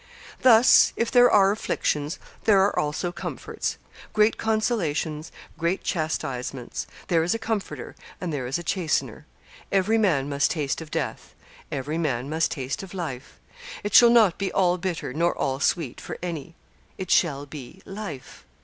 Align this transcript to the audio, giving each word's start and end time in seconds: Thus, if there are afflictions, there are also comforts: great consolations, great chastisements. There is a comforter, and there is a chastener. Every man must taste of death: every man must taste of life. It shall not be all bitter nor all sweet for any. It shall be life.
Thus, 0.41 0.93
if 0.95 1.11
there 1.11 1.29
are 1.29 1.51
afflictions, 1.51 2.17
there 2.45 2.59
are 2.61 2.79
also 2.79 3.11
comforts: 3.11 3.77
great 4.13 4.35
consolations, 4.35 5.31
great 5.59 5.83
chastisements. 5.83 6.87
There 7.07 7.21
is 7.21 7.35
a 7.35 7.37
comforter, 7.37 7.95
and 8.19 8.33
there 8.33 8.47
is 8.47 8.57
a 8.57 8.63
chastener. 8.63 9.27
Every 9.71 9.99
man 9.99 10.27
must 10.27 10.49
taste 10.49 10.81
of 10.81 10.89
death: 10.89 11.35
every 11.71 11.99
man 11.99 12.31
must 12.31 12.49
taste 12.49 12.81
of 12.81 12.95
life. 12.95 13.39
It 13.83 13.93
shall 13.93 14.09
not 14.09 14.39
be 14.39 14.51
all 14.53 14.79
bitter 14.79 15.13
nor 15.13 15.37
all 15.37 15.59
sweet 15.59 16.01
for 16.01 16.17
any. 16.23 16.55
It 16.97 17.11
shall 17.11 17.45
be 17.45 17.83
life. 17.85 18.43